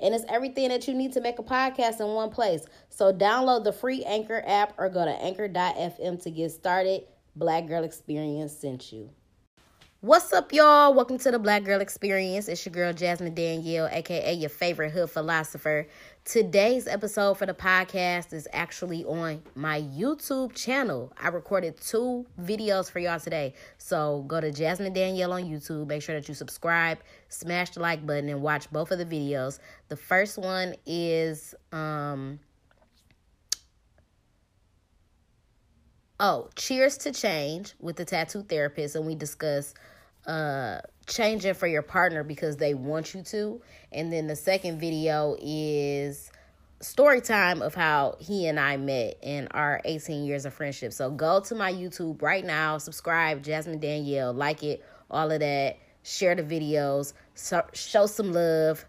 And 0.00 0.14
it's 0.14 0.24
everything 0.28 0.68
that 0.70 0.88
you 0.88 0.94
need 0.94 1.12
to 1.12 1.20
make 1.20 1.38
a 1.38 1.42
podcast 1.42 2.00
in 2.00 2.08
one 2.08 2.30
place. 2.30 2.64
So 2.88 3.12
download 3.12 3.64
the 3.64 3.72
free 3.72 4.04
Anchor 4.04 4.42
app 4.46 4.74
or 4.78 4.88
go 4.88 5.04
to 5.04 5.10
anchor.fm 5.10 6.22
to 6.22 6.30
get 6.30 6.50
started. 6.50 7.04
Black 7.36 7.66
Girl 7.66 7.84
Experience 7.84 8.52
sent 8.52 8.92
you. 8.92 9.10
What's 10.04 10.32
up, 10.32 10.52
y'all? 10.52 10.92
Welcome 10.94 11.18
to 11.18 11.30
the 11.30 11.38
Black 11.38 11.62
Girl 11.62 11.80
Experience. 11.80 12.48
It's 12.48 12.66
your 12.66 12.72
girl, 12.72 12.92
Jasmine 12.92 13.34
Danielle, 13.34 13.86
aka 13.86 14.34
your 14.34 14.50
favorite 14.50 14.90
hood 14.90 15.08
philosopher. 15.08 15.86
Today's 16.24 16.88
episode 16.88 17.38
for 17.38 17.46
the 17.46 17.54
podcast 17.54 18.32
is 18.32 18.48
actually 18.52 19.04
on 19.04 19.40
my 19.54 19.80
YouTube 19.80 20.56
channel. 20.56 21.12
I 21.16 21.28
recorded 21.28 21.80
two 21.80 22.26
videos 22.42 22.90
for 22.90 22.98
y'all 22.98 23.20
today. 23.20 23.54
So 23.78 24.24
go 24.26 24.40
to 24.40 24.50
Jasmine 24.50 24.92
Danielle 24.92 25.34
on 25.34 25.44
YouTube. 25.44 25.86
Make 25.86 26.02
sure 26.02 26.16
that 26.16 26.28
you 26.28 26.34
subscribe, 26.34 26.98
smash 27.28 27.70
the 27.70 27.78
like 27.78 28.04
button, 28.04 28.28
and 28.28 28.42
watch 28.42 28.68
both 28.72 28.90
of 28.90 28.98
the 28.98 29.06
videos. 29.06 29.60
The 29.86 29.96
first 29.96 30.36
one 30.36 30.74
is 30.84 31.54
um 31.70 32.40
Oh, 36.24 36.48
cheers 36.54 36.98
to 36.98 37.10
change 37.10 37.74
with 37.80 37.96
the 37.96 38.04
tattoo 38.04 38.44
therapist, 38.44 38.94
and 38.94 39.04
we 39.04 39.16
discuss 39.16 39.74
uh 40.24 40.78
changing 41.08 41.54
for 41.54 41.66
your 41.66 41.82
partner 41.82 42.22
because 42.22 42.58
they 42.58 42.74
want 42.74 43.12
you 43.12 43.24
to. 43.24 43.60
And 43.90 44.12
then 44.12 44.28
the 44.28 44.36
second 44.36 44.78
video 44.78 45.36
is 45.40 46.30
story 46.80 47.20
time 47.20 47.60
of 47.60 47.74
how 47.74 48.14
he 48.20 48.46
and 48.46 48.60
I 48.60 48.76
met 48.76 49.18
in 49.20 49.48
our 49.48 49.80
18 49.84 50.24
years 50.24 50.46
of 50.46 50.54
friendship. 50.54 50.92
So 50.92 51.10
go 51.10 51.40
to 51.40 51.56
my 51.56 51.72
YouTube 51.72 52.22
right 52.22 52.44
now, 52.44 52.78
subscribe, 52.78 53.42
Jasmine 53.42 53.80
Danielle, 53.80 54.32
like 54.32 54.62
it, 54.62 54.84
all 55.10 55.28
of 55.28 55.40
that, 55.40 55.76
share 56.04 56.36
the 56.36 56.44
videos, 56.44 57.14
so, 57.34 57.64
show 57.72 58.06
some 58.06 58.32
love. 58.32 58.84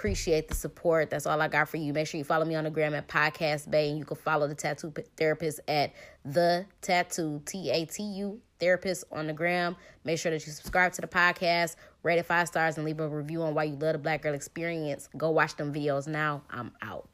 Appreciate 0.00 0.48
the 0.48 0.54
support. 0.54 1.10
That's 1.10 1.26
all 1.26 1.42
I 1.42 1.48
got 1.48 1.68
for 1.68 1.76
you. 1.76 1.92
Make 1.92 2.06
sure 2.06 2.16
you 2.16 2.24
follow 2.24 2.46
me 2.46 2.54
on 2.54 2.64
the 2.64 2.70
gram 2.70 2.94
at 2.94 3.06
Podcast 3.06 3.70
Bay, 3.70 3.90
and 3.90 3.98
you 3.98 4.06
can 4.06 4.16
follow 4.16 4.48
the 4.48 4.54
tattoo 4.54 4.94
therapist 5.18 5.60
at 5.68 5.92
the 6.24 6.64
tattoo 6.80 7.42
T 7.44 7.68
A 7.68 7.84
T 7.84 8.02
U 8.02 8.40
therapist 8.58 9.04
on 9.12 9.26
the 9.26 9.34
gram. 9.34 9.76
Make 10.04 10.18
sure 10.18 10.32
that 10.32 10.46
you 10.46 10.52
subscribe 10.54 10.94
to 10.94 11.02
the 11.02 11.06
podcast, 11.06 11.76
rate 12.02 12.18
it 12.18 12.24
five 12.24 12.48
stars, 12.48 12.78
and 12.78 12.86
leave 12.86 12.98
a 12.98 13.06
review 13.10 13.42
on 13.42 13.52
why 13.52 13.64
you 13.64 13.76
love 13.76 13.92
the 13.92 13.98
Black 13.98 14.22
Girl 14.22 14.32
Experience. 14.32 15.10
Go 15.18 15.28
watch 15.32 15.56
them 15.56 15.70
videos 15.70 16.08
now. 16.08 16.44
I'm 16.48 16.72
out. 16.80 17.06